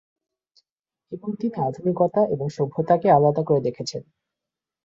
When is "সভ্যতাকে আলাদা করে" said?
2.49-3.61